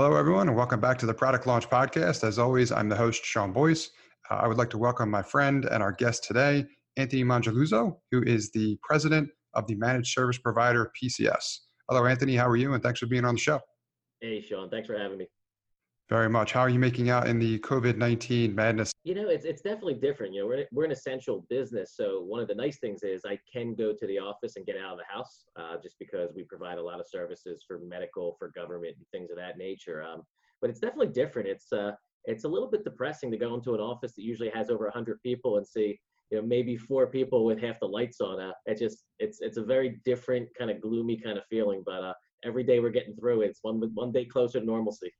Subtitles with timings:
[0.00, 2.22] Hello, everyone, and welcome back to the Product Launch Podcast.
[2.22, 3.90] As always, I'm the host, Sean Boyce.
[4.30, 8.22] Uh, I would like to welcome my friend and our guest today, Anthony Mongeluzo, who
[8.22, 11.62] is the president of the managed service provider PCS.
[11.88, 12.36] Hello, Anthony.
[12.36, 12.74] How are you?
[12.74, 13.58] And thanks for being on the show.
[14.20, 14.70] Hey, Sean.
[14.70, 15.26] Thanks for having me.
[16.08, 16.52] Very much.
[16.52, 18.92] How are you making out in the COVID 19 madness?
[19.04, 20.32] You know, it's, it's definitely different.
[20.32, 21.92] You know, we're, we're an essential business.
[21.94, 24.76] So, one of the nice things is I can go to the office and get
[24.78, 28.36] out of the house uh, just because we provide a lot of services for medical,
[28.38, 30.02] for government, and things of that nature.
[30.02, 30.22] Um,
[30.62, 31.46] but it's definitely different.
[31.46, 31.92] It's, uh,
[32.24, 35.22] it's a little bit depressing to go into an office that usually has over 100
[35.22, 36.00] people and see
[36.30, 39.56] you know maybe four people with half the lights on uh it just it's it's
[39.56, 42.12] a very different kind of gloomy kind of feeling but uh
[42.44, 45.10] every day we're getting through it it's one one day closer to normalcy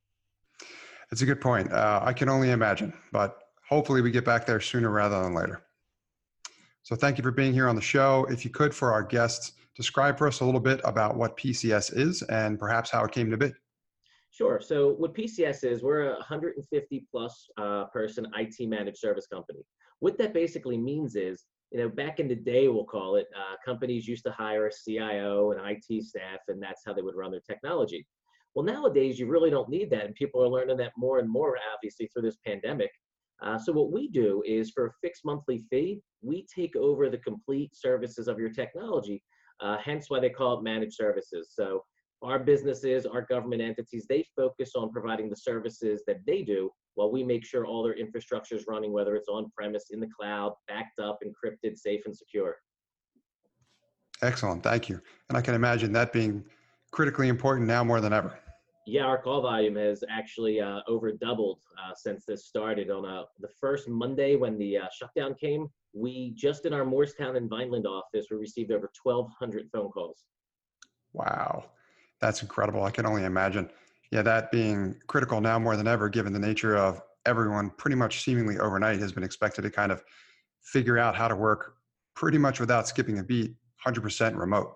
[1.10, 1.72] it's a good point.
[1.72, 5.62] Uh, I can only imagine, but hopefully we get back there sooner rather than later.
[6.82, 8.26] So thank you for being here on the show.
[8.30, 11.96] If you could, for our guests, describe for us a little bit about what PCS
[11.96, 13.52] is and perhaps how it came to be.
[14.30, 14.60] Sure.
[14.60, 19.60] So what PCS is, we're a 150 plus uh, person IT managed service company.
[20.00, 23.56] What that basically means is, you know, back in the day, we'll call it, uh,
[23.64, 27.30] companies used to hire a CIO and IT staff, and that's how they would run
[27.30, 28.06] their technology.
[28.54, 30.06] Well, nowadays, you really don't need that.
[30.06, 32.90] And people are learning that more and more, obviously, through this pandemic.
[33.40, 37.18] Uh, so, what we do is for a fixed monthly fee, we take over the
[37.18, 39.22] complete services of your technology,
[39.60, 41.52] uh, hence why they call it managed services.
[41.54, 41.84] So,
[42.22, 47.12] our businesses, our government entities, they focus on providing the services that they do while
[47.12, 50.54] we make sure all their infrastructure is running, whether it's on premise, in the cloud,
[50.66, 52.56] backed up, encrypted, safe, and secure.
[54.20, 54.64] Excellent.
[54.64, 55.00] Thank you.
[55.28, 56.44] And I can imagine that being
[56.90, 58.38] critically important now more than ever.
[58.86, 62.90] Yeah, our call volume has actually uh, over doubled uh, since this started.
[62.90, 67.36] On uh, the first Monday when the uh, shutdown came, we just in our Morristown
[67.36, 70.24] and Vineland office, we received over 1,200 phone calls.
[71.12, 71.66] Wow,
[72.20, 72.82] that's incredible.
[72.82, 73.68] I can only imagine.
[74.10, 78.24] Yeah, that being critical now more than ever, given the nature of everyone pretty much
[78.24, 80.02] seemingly overnight has been expected to kind of
[80.62, 81.74] figure out how to work
[82.14, 83.54] pretty much without skipping a beat,
[83.86, 84.74] 100% remote.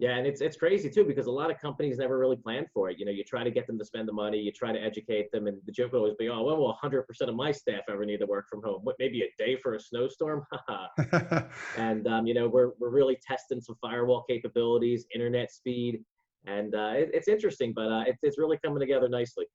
[0.00, 2.90] Yeah, and it's it's crazy too because a lot of companies never really plan for
[2.90, 2.98] it.
[2.98, 5.30] You know, you try to get them to spend the money, you try to educate
[5.30, 8.04] them, and the joke will always be, "Oh, well, will 100% of my staff ever
[8.04, 8.80] need to work from home?
[8.82, 10.44] What, maybe a day for a snowstorm?"
[11.76, 16.00] and um, you know, we're we're really testing some firewall capabilities, internet speed,
[16.44, 19.46] and uh, it, it's interesting, but uh, it, it's really coming together nicely.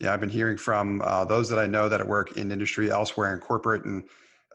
[0.00, 3.32] Yeah, I've been hearing from uh, those that I know that work in industry elsewhere
[3.32, 4.04] in corporate and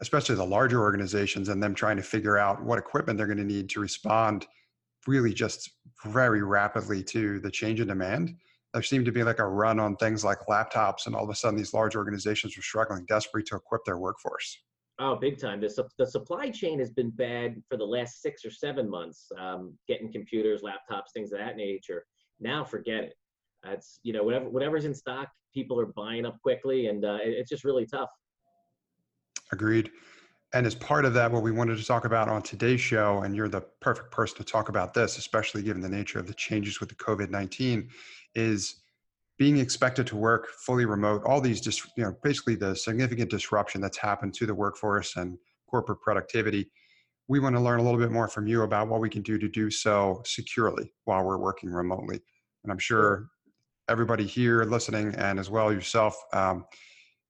[0.00, 3.44] especially the larger organizations and them trying to figure out what equipment they're going to
[3.44, 4.46] need to respond
[5.06, 5.70] really just
[6.04, 8.36] very rapidly to the change in demand.
[8.72, 11.34] There seemed to be like a run on things like laptops, and all of a
[11.34, 14.58] sudden, these large organizations were struggling desperately to equip their workforce.
[14.98, 15.60] Oh, big time.
[15.60, 19.76] The, the supply chain has been bad for the last six or seven months, um,
[19.88, 22.04] getting computers, laptops, things of that nature.
[22.40, 23.14] Now, forget it.
[23.62, 27.30] That's, you know, whatever, whatever's in stock, people are buying up quickly, and uh, it,
[27.30, 28.10] it's just really tough.
[29.52, 29.90] Agreed.
[30.54, 33.34] And as part of that, what we wanted to talk about on today's show, and
[33.34, 36.78] you're the perfect person to talk about this, especially given the nature of the changes
[36.78, 37.88] with the COVID 19,
[38.34, 38.82] is
[39.38, 43.80] being expected to work fully remote, all these just, you know, basically the significant disruption
[43.80, 46.70] that's happened to the workforce and corporate productivity.
[47.28, 49.38] We want to learn a little bit more from you about what we can do
[49.38, 52.20] to do so securely while we're working remotely.
[52.62, 53.28] And I'm sure
[53.88, 56.66] everybody here listening and as well yourself um,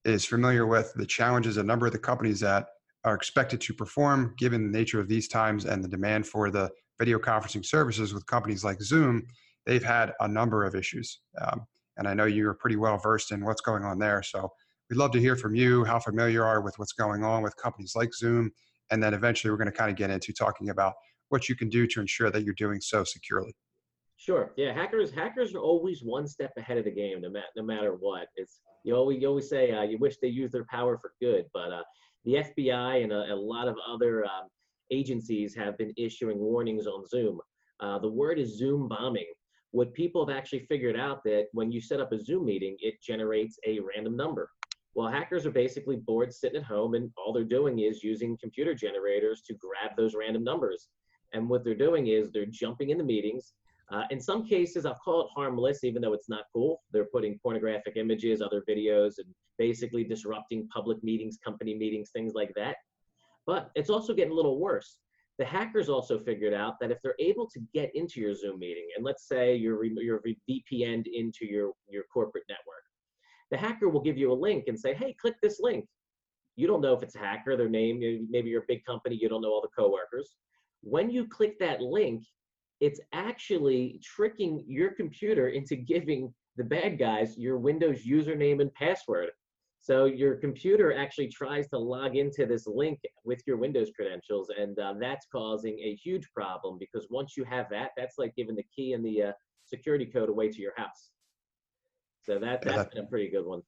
[0.04, 2.66] is familiar with the challenges a number of the companies that
[3.04, 6.70] are expected to perform given the nature of these times and the demand for the
[6.98, 9.26] video conferencing services with companies like Zoom,
[9.66, 11.20] they've had a number of issues.
[11.40, 14.22] Um, and I know you're pretty well versed in what's going on there.
[14.22, 14.50] So
[14.88, 17.56] we'd love to hear from you how familiar you are with what's going on with
[17.56, 18.50] companies like Zoom.
[18.90, 20.94] And then eventually we're going to kind of get into talking about
[21.28, 23.54] what you can do to ensure that you're doing so securely.
[24.16, 24.52] Sure.
[24.56, 27.96] Yeah, hackers hackers are always one step ahead of the game, no, matter no matter
[27.98, 28.28] what.
[28.36, 31.46] It's you always you always say uh, you wish they used their power for good,
[31.52, 31.82] but uh,
[32.24, 34.48] the FBI and a, a lot of other um,
[34.90, 37.40] agencies have been issuing warnings on Zoom.
[37.80, 39.26] Uh, the word is Zoom bombing.
[39.72, 43.02] What people have actually figured out that when you set up a Zoom meeting, it
[43.02, 44.50] generates a random number.
[44.94, 48.74] Well, hackers are basically bored sitting at home, and all they're doing is using computer
[48.74, 50.88] generators to grab those random numbers.
[51.32, 53.54] And what they're doing is they're jumping into meetings,
[53.92, 56.80] uh, in some cases, I'll call it harmless, even though it's not cool.
[56.92, 59.26] They're putting pornographic images, other videos, and
[59.58, 62.76] basically disrupting public meetings, company meetings, things like that.
[63.46, 64.98] But it's also getting a little worse.
[65.38, 68.86] The hackers also figured out that if they're able to get into your Zoom meeting,
[68.96, 72.84] and let's say you're, you're VPN'd into your, your corporate network,
[73.50, 75.86] the hacker will give you a link and say, hey, click this link.
[76.56, 79.28] You don't know if it's a hacker, their name, maybe you're a big company, you
[79.28, 80.34] don't know all the coworkers.
[80.82, 82.24] When you click that link,
[82.82, 89.30] it's actually tricking your computer into giving the bad guys your Windows username and password.
[89.78, 94.76] So your computer actually tries to log into this link with your Windows credentials, and
[94.80, 98.64] uh, that's causing a huge problem because once you have that, that's like giving the
[98.74, 99.32] key and the uh,
[99.64, 101.12] security code away to your house.
[102.22, 103.62] So that that's Yeah, that- been a pretty good one.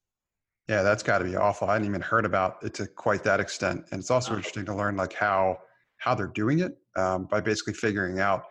[0.68, 1.68] Yeah, that's got to be awful.
[1.68, 3.84] I hadn't even heard about it to quite that extent.
[3.92, 4.38] And it's also Uh-huh.
[4.38, 5.58] interesting to learn like how
[5.98, 8.42] how they're doing it um, by basically figuring out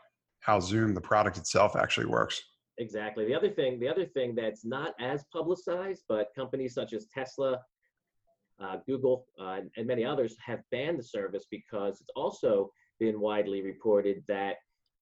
[0.44, 2.42] how Zoom, the product itself, actually works.
[2.78, 3.26] Exactly.
[3.26, 7.60] The other thing, the other thing that's not as publicized, but companies such as Tesla,
[8.62, 13.62] uh, Google, uh, and many others have banned the service because it's also been widely
[13.62, 14.56] reported that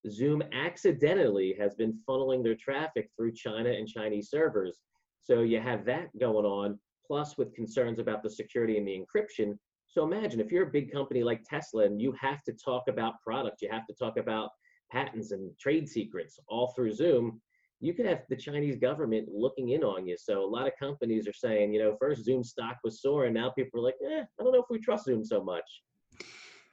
[0.09, 4.79] Zoom accidentally has been funneling their traffic through China and Chinese servers.
[5.19, 9.57] So you have that going on, plus with concerns about the security and the encryption.
[9.88, 13.21] So imagine if you're a big company like Tesla and you have to talk about
[13.25, 14.49] product, you have to talk about
[14.91, 17.41] patents and trade secrets all through Zoom
[17.81, 20.15] you could have the Chinese government looking in on you.
[20.17, 23.33] So a lot of companies are saying, you know, first Zoom stock was soaring.
[23.33, 25.63] Now people are like, eh, I don't know if we trust Zoom so much.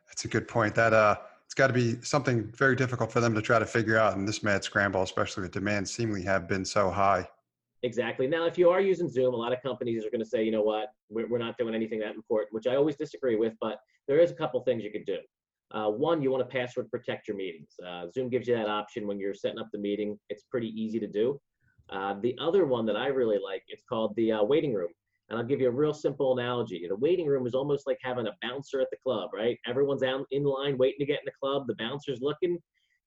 [0.06, 0.74] That's a good point.
[0.74, 1.16] That uh,
[1.46, 4.26] it's got to be something very difficult for them to try to figure out in
[4.26, 7.26] this mad scramble, especially with demand seemingly have been so high.
[7.82, 8.26] Exactly.
[8.26, 10.50] Now, if you are using Zoom, a lot of companies are going to say, you
[10.50, 13.78] know what, we're, we're not doing anything that important, which I always disagree with, but
[14.08, 15.18] there is a couple things you could do.
[15.70, 17.70] Uh, one, you want to password protect your meetings.
[17.86, 20.18] Uh, Zoom gives you that option when you're setting up the meeting.
[20.30, 21.38] It's pretty easy to do.
[21.90, 24.90] Uh, the other one that I really like, it's called the uh, waiting room.
[25.28, 26.86] And I'll give you a real simple analogy.
[26.88, 29.58] The waiting room is almost like having a bouncer at the club, right?
[29.66, 31.66] Everyone's out in line waiting to get in the club.
[31.66, 32.58] The bouncer's looking.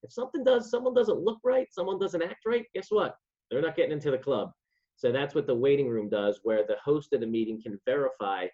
[0.04, 3.16] If something does, someone doesn't look right, someone doesn't act right, guess what?
[3.50, 4.52] They're not getting into the club.
[4.96, 8.46] So that's what the waiting room does, where the host of the meeting can verify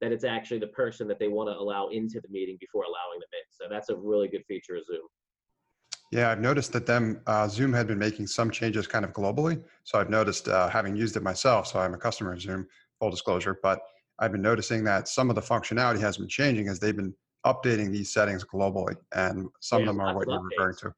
[0.00, 3.20] that it's actually the person that they want to allow into the meeting before allowing
[3.20, 3.46] them in.
[3.50, 5.06] So that's a really good feature of Zoom.
[6.12, 9.62] Yeah, I've noticed that them uh, Zoom had been making some changes kind of globally.
[9.84, 11.66] So I've noticed uh, having used it myself.
[11.66, 12.66] So I'm a customer of Zoom,
[13.00, 13.58] full disclosure.
[13.62, 13.80] But
[14.18, 17.14] I've been noticing that some of the functionality has been changing as they've been
[17.44, 20.92] updating these settings globally, and some of them are what you're referring to.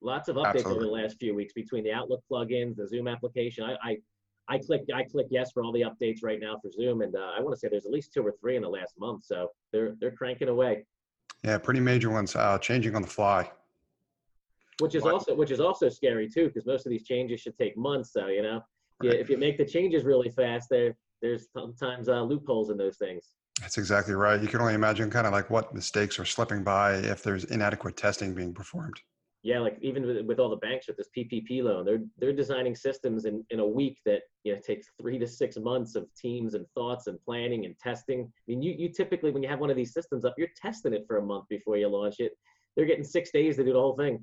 [0.00, 3.64] Lots of updates over the last few weeks between the Outlook plugins, the Zoom application.
[3.64, 3.96] I I,
[4.48, 7.32] I click I click yes for all the updates right now for Zoom, and uh,
[7.36, 9.24] I want to say there's at least two or three in the last month.
[9.24, 10.86] So they're they're cranking away,
[11.44, 13.50] Yeah, pretty major ones uh, changing on the fly.
[14.78, 17.56] which is What- also which is also scary too, because most of these changes should
[17.58, 18.12] take months.
[18.12, 18.62] So you know,
[19.02, 22.76] if you, if you make the changes really fast, there there's sometimes uh, loopholes in
[22.78, 23.32] those things.
[23.60, 24.40] That's exactly right.
[24.40, 27.96] You can only imagine kind of like what mistakes are slipping by if there's inadequate
[27.96, 29.00] testing being performed.
[29.48, 32.74] Yeah, like even with, with all the banks with this PPP loan, they're they're designing
[32.74, 36.52] systems in, in a week that you know takes three to six months of teams
[36.52, 38.20] and thoughts and planning and testing.
[38.20, 40.92] I mean, you you typically when you have one of these systems up, you're testing
[40.92, 42.32] it for a month before you launch it.
[42.76, 44.22] They're getting six days to do the whole thing.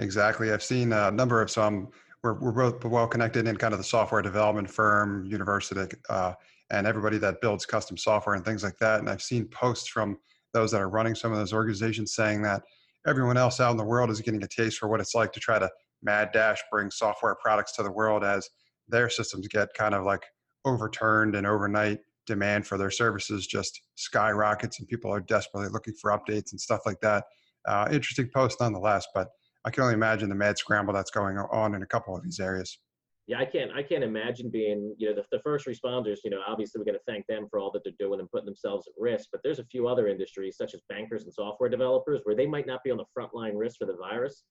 [0.00, 0.52] Exactly.
[0.52, 1.88] I've seen a number of some.
[2.22, 6.34] We're, we're both well connected in kind of the software development firm, university, uh,
[6.68, 9.00] and everybody that builds custom software and things like that.
[9.00, 10.18] And I've seen posts from
[10.52, 12.60] those that are running some of those organizations saying that
[13.06, 15.40] everyone else out in the world is getting a taste for what it's like to
[15.40, 15.70] try to
[16.02, 18.48] mad dash bring software products to the world as
[18.88, 20.22] their systems get kind of like
[20.64, 26.10] overturned and overnight demand for their services just skyrockets and people are desperately looking for
[26.10, 27.24] updates and stuff like that.
[27.66, 29.28] Uh, interesting post nonetheless, but
[29.64, 32.38] I can only imagine the mad scramble that's going on in a couple of these
[32.38, 32.78] areas.
[33.26, 36.18] Yeah, I can't I can't imagine being you know the, the first responders.
[36.24, 38.46] You know, obviously we're going to thank them for all that they're doing and putting
[38.46, 39.30] themselves at risk.
[39.32, 42.66] But there's a few other industries such as bankers and software developers where they might
[42.66, 44.44] not be on the front line risk for the virus.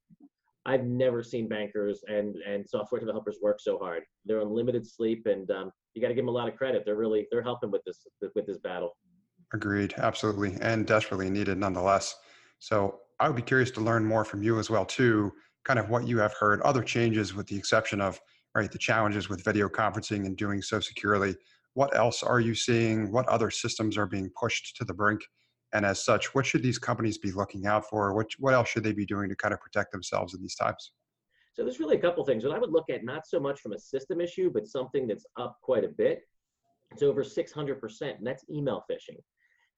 [0.66, 4.04] I've never seen bankers and and software developers work so hard.
[4.26, 6.84] They're on limited sleep, and um, you got to give them a lot of credit.
[6.86, 8.98] They're really they're helping with this with this battle.
[9.54, 12.16] Agreed, absolutely, and desperately needed nonetheless.
[12.60, 15.32] So I would be curious to learn more from you as well too,
[15.64, 18.20] kind of what you have heard, other changes with the exception of
[18.56, 21.36] right the challenges with video conferencing and doing so securely.
[21.74, 23.12] What else are you seeing?
[23.12, 25.22] What other systems are being pushed to the brink?
[25.74, 28.14] And as such, what should these companies be looking out for?
[28.14, 30.94] What what else should they be doing to kind of protect themselves in these times?
[31.54, 33.74] So there's really a couple things that I would look at, not so much from
[33.74, 36.22] a system issue, but something that's up quite a bit.
[36.92, 39.18] It's over 600%, and that's email phishing.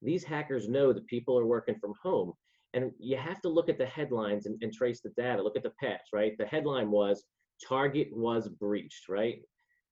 [0.01, 2.33] These hackers know that people are working from home,
[2.73, 5.41] and you have to look at the headlines and, and trace the data.
[5.41, 6.33] Look at the past, right?
[6.37, 7.23] The headline was
[7.65, 9.41] Target was breached, right?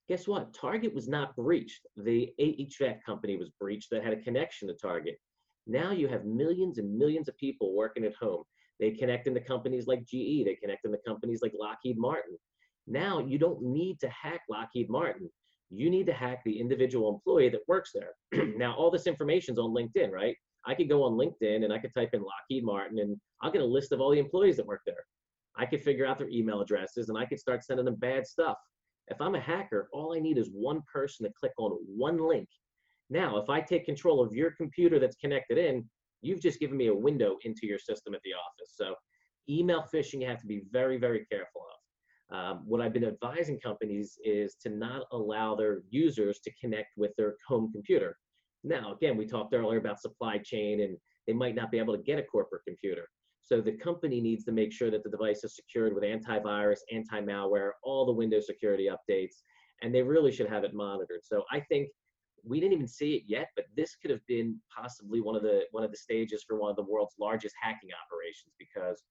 [0.07, 0.53] Guess what?
[0.53, 1.87] Target was not breached.
[1.97, 5.17] The HVAC company was breached that had a connection to Target.
[5.67, 8.43] Now you have millions and millions of people working at home.
[8.79, 10.45] They connect into companies like GE.
[10.45, 12.37] They connect into companies like Lockheed Martin.
[12.87, 15.29] Now you don't need to hack Lockheed Martin.
[15.71, 18.13] You need to hack the individual employee that works there.
[18.57, 20.35] now all this information's on LinkedIn, right?
[20.67, 23.61] I could go on LinkedIn and I could type in Lockheed Martin and I'll get
[23.61, 25.03] a list of all the employees that work there.
[25.57, 28.57] I could figure out their email addresses and I could start sending them bad stuff.
[29.07, 32.47] If I'm a hacker, all I need is one person to click on one link.
[33.09, 35.87] Now, if I take control of your computer that's connected in,
[36.21, 38.73] you've just given me a window into your system at the office.
[38.75, 38.95] So
[39.47, 41.75] email phishing you have to be very, very careful of.
[42.35, 47.11] Um, what I've been advising companies is to not allow their users to connect with
[47.17, 48.17] their home computer.
[48.63, 50.97] Now, again, we talked earlier about supply chain and
[51.27, 53.07] they might not be able to get a corporate computer.
[53.45, 57.71] So the company needs to make sure that the device is secured with antivirus, anti-malware,
[57.83, 59.35] all the Windows security updates,
[59.83, 61.21] and they really should have it monitored.
[61.23, 61.89] So I think
[62.43, 65.61] we didn't even see it yet, but this could have been possibly one of the
[65.71, 69.03] one of the stages for one of the world's largest hacking operations because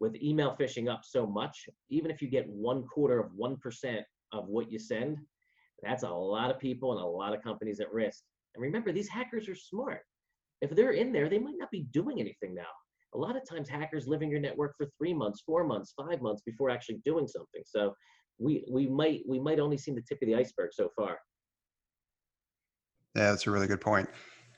[0.00, 4.04] with email phishing up so much, even if you get one quarter of one percent
[4.32, 5.18] of what you send,
[5.82, 8.22] that's a lot of people and a lot of companies at risk.
[8.54, 10.02] And remember, these hackers are smart.
[10.60, 12.62] If they're in there, they might not be doing anything now.
[13.14, 16.20] A lot of times hackers live in your network for three months, four months, five
[16.20, 17.62] months before actually doing something.
[17.64, 17.94] So
[18.38, 21.18] we we might we might only see the tip of the iceberg so far.
[23.16, 24.08] Yeah, that's a really good point.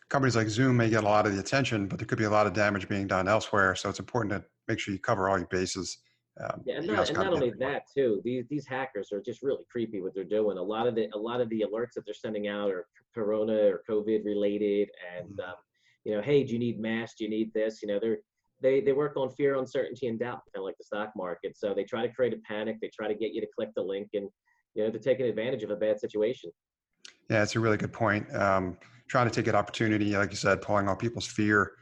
[0.08, 2.30] Companies like Zoom may get a lot of the attention, but there could be a
[2.30, 3.74] lot of damage being done elsewhere.
[3.76, 5.98] So it's important to make sure you cover all your bases.
[6.42, 8.20] Um, yeah, and not, and not only that too.
[8.24, 10.58] These these hackers are just really creepy what they're doing.
[10.58, 13.52] A lot of the a lot of the alerts that they're sending out are Corona
[13.52, 15.40] or COVID related, and mm-hmm.
[15.40, 15.56] um,
[16.04, 17.16] you know, hey, do you need masks?
[17.18, 17.82] Do you need this?
[17.82, 18.18] You know, they're
[18.62, 21.56] they they work on fear, uncertainty, and doubt, kind of like the stock market.
[21.56, 22.76] So they try to create a panic.
[22.80, 24.28] They try to get you to click the link, and
[24.74, 26.50] you know, they're taking advantage of a bad situation.
[27.28, 28.32] Yeah, it's a really good point.
[28.34, 28.76] Um,
[29.08, 31.72] trying to take an opportunity, like you said, pulling on people's fear.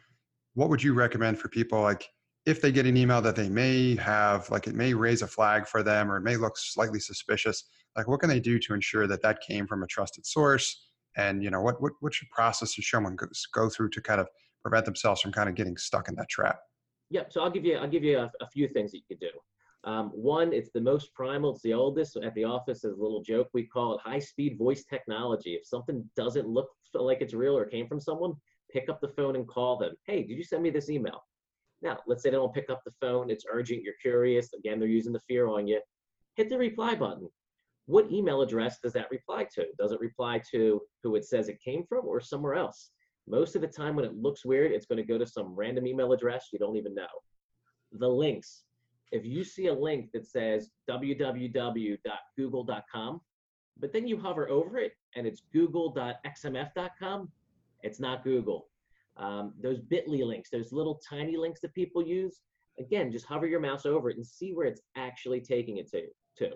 [0.55, 2.09] What would you recommend for people like
[2.47, 5.67] if they get an email that they may have, like it may raise a flag
[5.67, 9.07] for them or it may look slightly suspicious, like what can they do to ensure
[9.07, 10.87] that that came from a trusted source?
[11.17, 14.21] And you know, what what, what should process should someone go, go through to kind
[14.21, 14.29] of
[14.69, 16.59] prevent themselves from kind of getting stuck in that trap?
[17.11, 17.33] Yep.
[17.33, 19.31] So I'll give you I'll give you a, a few things that you could do.
[19.85, 22.13] Um, one, it's the most primal, it's the oldest.
[22.13, 25.55] So At the office, as a little joke, we call it high speed voice technology.
[25.55, 28.35] If something doesn't look like it's real or came from someone,
[28.71, 29.95] pick up the phone and call them.
[30.05, 31.23] Hey, did you send me this email?
[31.81, 34.53] Now, let's say they don't pick up the phone, it's urgent, you're curious.
[34.53, 35.81] Again, they're using the fear on you.
[36.35, 37.29] Hit the reply button.
[37.87, 39.67] What email address does that reply to?
[39.79, 42.91] Does it reply to who it says it came from or somewhere else?
[43.29, 45.87] Most of the time, when it looks weird, it's going to go to some random
[45.87, 47.07] email address you don't even know.
[47.93, 48.65] The links
[49.13, 52.01] if you see a link that says www.google.com,
[53.79, 57.29] but then you hover over it and it's google.xmf.com,
[57.83, 58.69] it's not Google.
[59.17, 62.41] Um, those bit.ly links, those little tiny links that people use,
[62.79, 66.03] again, just hover your mouse over it and see where it's actually taking it to.
[66.39, 66.51] to.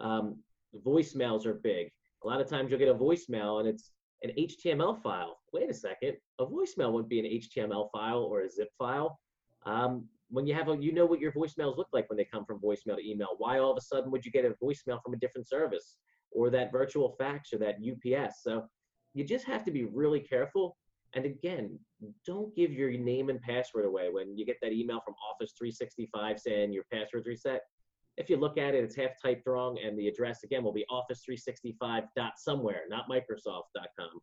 [0.00, 0.36] Um,
[0.84, 1.90] voicemails are big.
[2.22, 3.90] A lot of times you'll get a voicemail and it's
[4.24, 5.36] an HTML file.
[5.52, 9.18] Wait a second, a voicemail wouldn't be an HTML file or a zip file.
[9.66, 12.44] Um, when you have a, you know what your voicemails look like when they come
[12.44, 13.28] from voicemail to email.
[13.38, 15.96] Why all of a sudden would you get a voicemail from a different service
[16.32, 18.42] or that virtual fax or that UPS?
[18.42, 18.66] So
[19.12, 20.76] you just have to be really careful.
[21.14, 21.78] And again,
[22.26, 26.40] don't give your name and password away when you get that email from Office 365
[26.40, 27.60] saying your password's reset.
[28.16, 30.84] If you look at it, it's half typed wrong, and the address again will be
[30.90, 34.20] office365 dot somewhere, not Microsoft.com.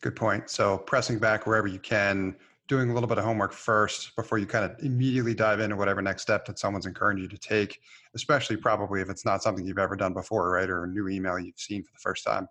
[0.00, 0.50] Good point.
[0.50, 2.36] So pressing back wherever you can,
[2.68, 6.02] doing a little bit of homework first before you kind of immediately dive into whatever
[6.02, 7.80] next step that someone's encouraging you to take,
[8.14, 10.68] especially probably if it's not something you've ever done before, right?
[10.68, 12.46] Or a new email you've seen for the first time.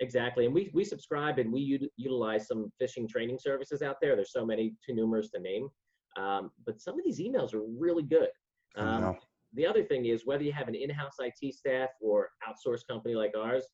[0.00, 0.46] Exactly.
[0.46, 4.16] And we, we subscribe and we u- utilize some phishing training services out there.
[4.16, 5.68] There's so many, too numerous to name.
[6.16, 8.28] Um, but some of these emails are really good.
[8.76, 9.16] Um,
[9.54, 13.32] the other thing is whether you have an in-house IT staff or outsourced company like
[13.36, 13.64] ours,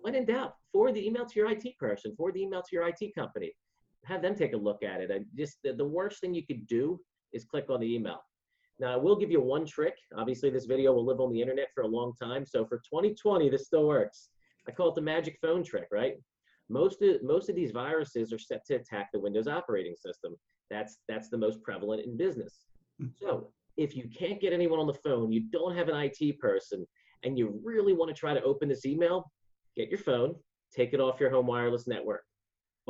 [0.00, 2.88] when in doubt, forward the email to your IT person, forward the email to your
[2.88, 3.52] IT company
[4.04, 5.10] have them take a look at it.
[5.10, 7.00] I just the, the worst thing you could do
[7.32, 8.20] is click on the email.
[8.78, 9.94] Now I will give you one trick.
[10.16, 12.46] Obviously, this video will live on the internet for a long time.
[12.46, 14.30] So for 2020, this still works.
[14.66, 16.14] I call it the magic phone trick, right?
[16.68, 20.36] Most of most of these viruses are set to attack the Windows operating system.
[20.70, 22.64] That's that's the most prevalent in business.
[22.98, 23.08] Hmm.
[23.20, 26.86] So if you can't get anyone on the phone, you don't have an IT person,
[27.22, 29.30] and you really want to try to open this email,
[29.76, 30.34] get your phone,
[30.74, 32.22] take it off your home wireless network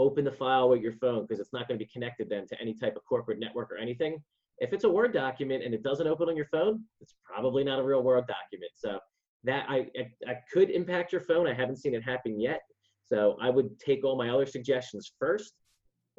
[0.00, 2.60] open the file with your phone because it's not going to be connected then to
[2.60, 4.18] any type of corporate network or anything.
[4.58, 7.78] If it's a Word document and it doesn't open on your phone, it's probably not
[7.78, 8.72] a real Word document.
[8.74, 8.98] So
[9.44, 11.46] that I, I, I could impact your phone.
[11.46, 12.60] I haven't seen it happen yet.
[13.04, 15.52] So I would take all my other suggestions first.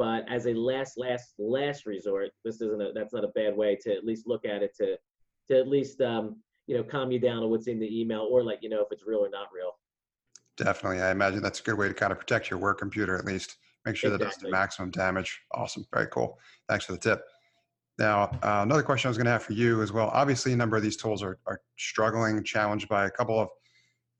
[0.01, 3.77] But as a last, last, last resort, this isn't a, that's not a bad way
[3.84, 4.98] to at least look at it to,
[5.48, 8.43] to at least, um, you know, calm you down on what's in the email or
[8.43, 9.74] let you know if it's real or not real.
[10.58, 11.03] Definitely.
[11.03, 13.58] I imagine that's a good way to kind of protect your work computer at least
[13.86, 14.25] make sure exactly.
[14.25, 15.39] that does the maximum damage.
[15.51, 15.86] Awesome.
[15.93, 16.39] Very cool.
[16.67, 17.22] Thanks for the tip.
[18.00, 20.10] Now, uh, another question I was going to have for you as well.
[20.15, 23.50] Obviously, a number of these tools are, are struggling, challenged by a couple of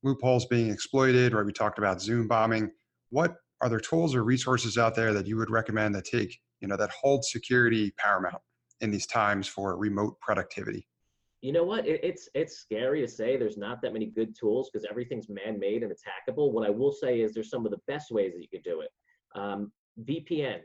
[0.04, 1.44] loopholes being exploited, right?
[1.44, 2.70] We talked about Zoom bombing.
[3.10, 6.68] What are there tools or resources out there that you would recommend that take, you
[6.68, 8.42] know, that hold security paramount
[8.82, 10.88] in these times for remote productivity?
[11.42, 11.88] You know what?
[11.88, 15.84] It, it's it's scary to say there's not that many good tools because everything's man-made
[15.84, 16.52] and attackable.
[16.52, 18.82] What I will say is there's some of the best ways that you could do
[18.82, 18.90] it.
[19.36, 19.72] Um,
[20.04, 20.60] VPN,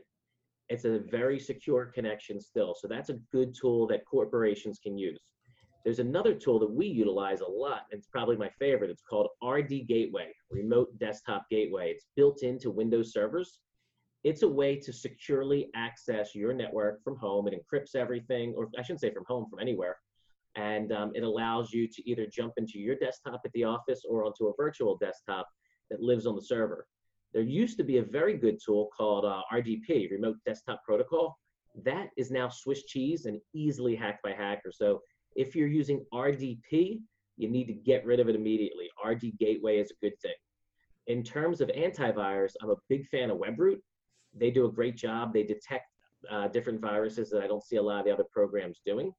[0.69, 5.19] it's a very secure connection still, so that's a good tool that corporations can use.
[5.87, 8.89] There's another tool that we utilize a lot, and it's probably my favorite.
[8.89, 11.91] It's called RD Gateway, Remote Desktop Gateway.
[11.91, 13.61] It's built into Windows servers.
[14.25, 17.47] It's a way to securely access your network from home.
[17.47, 19.95] It encrypts everything, or I shouldn't say from home, from anywhere.
[20.57, 24.25] And um, it allows you to either jump into your desktop at the office or
[24.25, 25.47] onto a virtual desktop
[25.89, 26.85] that lives on the server.
[27.31, 31.39] There used to be a very good tool called uh, RDP, Remote Desktop Protocol.
[31.85, 34.77] That is now Swiss cheese and easily hacked by hackers.
[34.77, 34.99] So
[35.37, 36.99] if you're using RDP,
[37.37, 38.89] you need to get rid of it immediately.
[39.05, 40.33] RD Gateway is a good thing.
[41.05, 43.79] In terms of antivirus, I'm a big fan of WebRoot.
[44.35, 45.31] They do a great job.
[45.31, 45.85] They detect
[46.29, 49.13] uh, different viruses that I don't see a lot of the other programs doing.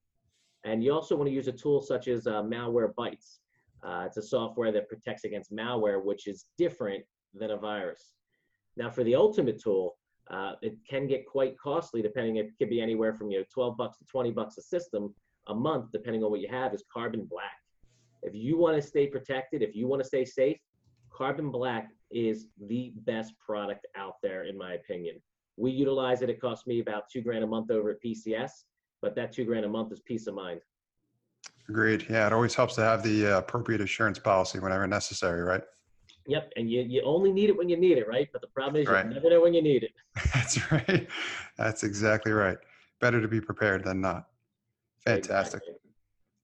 [0.64, 3.38] And you also want to use a tool such as uh, Malwarebytes.
[3.84, 8.14] Uh, it's a software that protects against malware, which is different than a virus.
[8.76, 9.96] Now, for the ultimate tool,
[10.32, 12.36] uh, it can get quite costly, depending.
[12.36, 15.14] It could be anywhere from you know 12 bucks to 20 bucks a system
[15.48, 17.56] a month, depending on what you have, is Carbon Black.
[18.22, 20.58] If you want to stay protected, if you want to stay safe,
[21.12, 25.20] Carbon Black is the best product out there, in my opinion.
[25.56, 26.30] We utilize it.
[26.30, 28.50] It costs me about two grand a month over at PCS,
[29.02, 30.60] but that two grand a month is peace of mind.
[31.68, 32.06] Agreed.
[32.08, 35.62] Yeah, it always helps to have the uh, appropriate insurance policy whenever necessary, right?
[36.26, 38.28] Yep, and you, you only need it when you need it, right?
[38.32, 39.04] But the problem is right.
[39.04, 39.92] you never know when you need it.
[40.34, 41.08] That's right.
[41.56, 42.58] That's exactly right.
[43.00, 44.28] Better to be prepared than not.
[45.04, 45.62] Fantastic.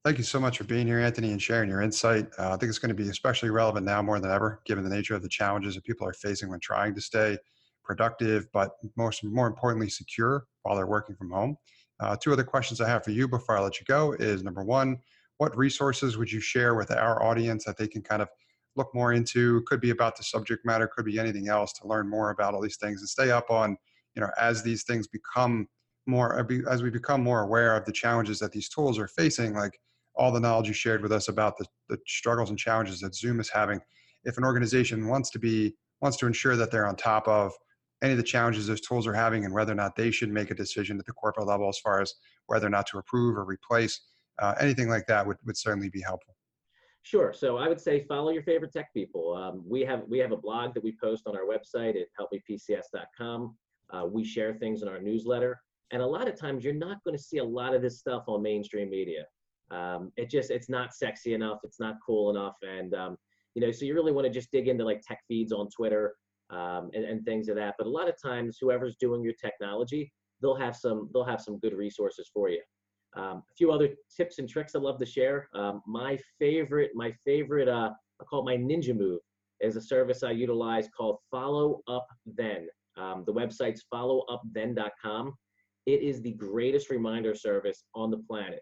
[0.04, 2.26] Thank you so much for being here, Anthony, and sharing your insight.
[2.38, 4.94] Uh, I think it's going to be especially relevant now more than ever, given the
[4.94, 7.38] nature of the challenges that people are facing when trying to stay
[7.84, 11.56] productive, but most more importantly, secure while they're working from home.
[12.00, 14.62] Uh, two other questions I have for you before I let you go is number
[14.62, 14.98] one,
[15.38, 18.28] what resources would you share with our audience that they can kind of
[18.76, 19.62] look more into?
[19.62, 22.60] Could be about the subject matter, could be anything else to learn more about all
[22.60, 23.76] these things and stay up on,
[24.14, 25.66] you know, as these things become
[26.06, 29.54] more uh, as we become more aware of the challenges that these tools are facing
[29.54, 29.78] like
[30.16, 33.40] all the knowledge you shared with us about the, the struggles and challenges that zoom
[33.40, 33.80] is having
[34.24, 37.52] if an organization wants to be wants to ensure that they're on top of
[38.02, 40.50] any of the challenges those tools are having and whether or not they should make
[40.50, 42.14] a decision at the corporate level as far as
[42.46, 44.00] whether or not to approve or replace
[44.40, 46.34] uh, anything like that would, would certainly be helpful.
[47.02, 47.32] Sure.
[47.32, 49.34] So i would say follow your favorite tech people.
[49.34, 53.54] Um, we have we have a blog that we post on our website at helpmepcs.com
[53.90, 55.60] uh, we share things in our newsletter
[55.94, 58.24] and a lot of times you're not going to see a lot of this stuff
[58.26, 59.24] on mainstream media.
[59.70, 61.60] Um, it just, it's not sexy enough.
[61.62, 62.56] It's not cool enough.
[62.62, 63.16] And, um,
[63.54, 66.16] you know, so you really want to just dig into like tech feeds on Twitter
[66.50, 67.76] um, and, and things of that.
[67.78, 71.60] But a lot of times whoever's doing your technology, they'll have some, they'll have some
[71.60, 72.60] good resources for you.
[73.16, 75.48] Um, a few other tips and tricks I love to share.
[75.54, 79.20] Um, my favorite, my favorite, uh, I call it my ninja move
[79.60, 82.66] is a service I utilize called Follow Up Then.
[82.96, 85.34] Um, the website's followupthen.com.
[85.86, 88.60] It is the greatest reminder service on the planet.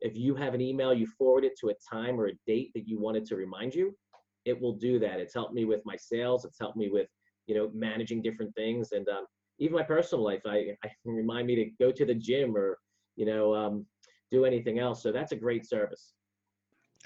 [0.00, 2.88] If you have an email, you forward it to a time or a date that
[2.88, 3.96] you wanted to remind you,
[4.44, 5.20] it will do that.
[5.20, 6.44] It's helped me with my sales.
[6.44, 7.08] It's helped me with,
[7.46, 8.92] you know, managing different things.
[8.92, 9.26] And um,
[9.58, 12.78] even my personal life, I, I remind me to go to the gym or,
[13.16, 13.86] you know, um,
[14.30, 15.02] do anything else.
[15.02, 16.12] So that's a great service.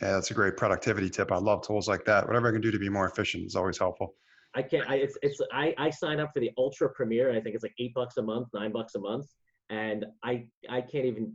[0.00, 1.30] Yeah, that's a great productivity tip.
[1.32, 2.26] I love tools like that.
[2.26, 4.14] Whatever I can do to be more efficient is always helpful.
[4.54, 4.88] I can't.
[4.88, 7.30] I, it's it's I I sign up for the Ultra Premier.
[7.30, 9.26] I think it's like eight bucks a month, nine bucks a month,
[9.70, 11.34] and I I can't even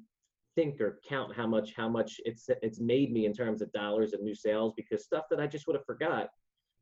[0.56, 4.14] think or count how much how much it's it's made me in terms of dollars
[4.14, 6.30] of new sales because stuff that I just would have forgot.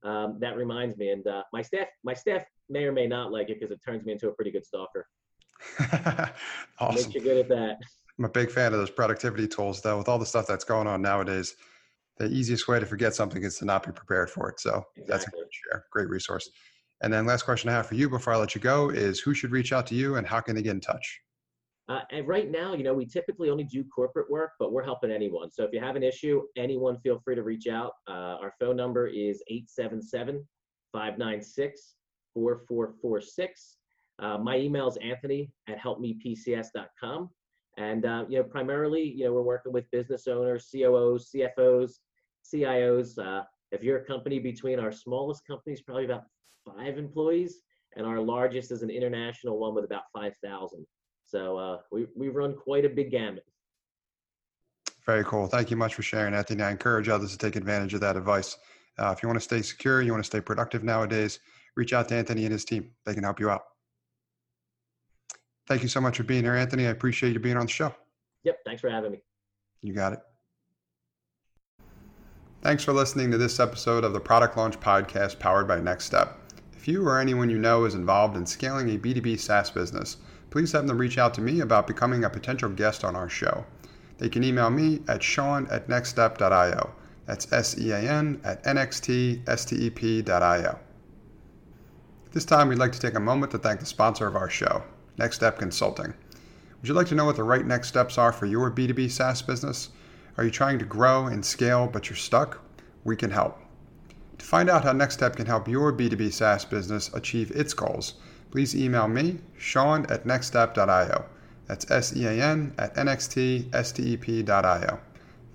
[0.04, 3.50] Um, that reminds me, and uh, my staff my staff may or may not like
[3.50, 5.08] it because it turns me into a pretty good stalker.
[6.80, 6.96] awesome.
[6.96, 7.78] Makes you good at that.
[8.18, 9.98] I'm a big fan of those productivity tools, though.
[9.98, 11.56] With all the stuff that's going on nowadays,
[12.18, 14.60] the easiest way to forget something is to not be prepared for it.
[14.60, 15.06] So exactly.
[15.08, 16.50] that's a great share, great resource.
[17.02, 19.34] And then last question I have for you before I let you go is who
[19.34, 21.22] should reach out to you and how can they get in touch?
[21.92, 25.12] Uh, and right now, you know, we typically only do corporate work, but we're helping
[25.12, 25.52] anyone.
[25.52, 27.92] So if you have an issue, anyone feel free to reach out.
[28.08, 30.48] Uh, our phone number is 877
[30.94, 31.96] 596
[32.34, 33.78] 4446.
[34.20, 37.30] Uh, my email is anthony at helpmepcs.com.
[37.78, 41.96] And, uh, you know, primarily, you know, we're working with business owners, COOs, CFOs,
[42.54, 43.20] CIOs.
[43.20, 46.24] Uh, if you're a company between our smallest company is probably about
[46.66, 47.64] five employees,
[47.98, 50.86] and our largest is an international one with about 5,000.
[51.32, 53.46] So uh, we, we run quite a big gamut.
[55.06, 55.48] Very cool.
[55.48, 56.62] Thank you much for sharing, Anthony.
[56.62, 58.58] I encourage others to take advantage of that advice
[59.00, 61.40] Uh, if you want to stay secure, you want to stay productive nowadays,
[61.78, 62.92] reach out to Anthony and his team.
[63.06, 63.62] They can help you out.
[65.68, 66.86] Thank you so much for being here, Anthony.
[66.86, 67.96] I appreciate you being on the show.
[68.44, 68.58] Yep.
[68.66, 69.22] Thanks for having me.
[69.82, 70.20] You got it.
[72.62, 76.38] Thanks for listening to this episode of the Product Launch Podcast powered by Next Step.
[76.74, 80.18] If you or anyone you know is involved in scaling a B2B SaaS business,
[80.52, 83.66] please have them reach out to me about becoming a potential guest on our show.
[84.20, 86.94] They can email me at sean at nextstep.io.
[87.26, 89.40] That's S E A N at nxtstep.io.
[92.34, 94.84] This time, we'd like to take a moment to thank the sponsor of our show,
[95.18, 96.14] Next Step Consulting.
[96.82, 99.42] Would you like to know what the right next steps are for your B2B SaaS
[99.42, 99.90] business?
[100.38, 102.60] Are you trying to grow and scale but you're stuck?
[103.04, 103.60] We can help.
[104.38, 108.16] To find out how Next Step can help your B2B SaaS business achieve its goals,
[108.52, 111.26] please email me, Sean at nextstep.io.
[111.68, 113.70] That's S E A N at nxtstep.io.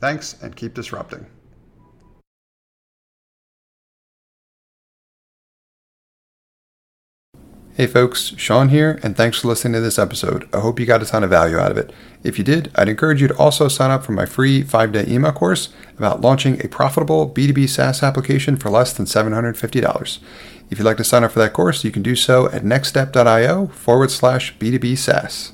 [0.01, 1.27] Thanks and keep disrupting.
[7.77, 10.49] Hey folks, Sean here, and thanks for listening to this episode.
[10.51, 11.93] I hope you got a ton of value out of it.
[12.25, 15.05] If you did, I'd encourage you to also sign up for my free five day
[15.07, 20.19] email course about launching a profitable B2B SaaS application for less than $750.
[20.71, 23.69] If you'd like to sign up for that course, you can do so at nextstep.io
[23.69, 25.53] forward slash B2B SaaS.